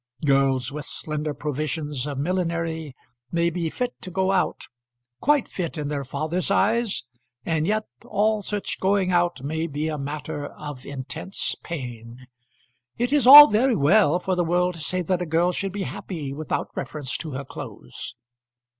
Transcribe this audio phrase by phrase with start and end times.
[0.25, 2.95] Girls with slender provisions of millinery
[3.31, 4.63] may be fit to go out,
[5.19, 7.03] quite fit in their father's eyes;
[7.45, 12.25] and yet all such going out may be matter of intense pain.
[12.97, 15.83] It is all very well for the world to say that a girl should be
[15.83, 18.15] happy without reference to her clothes.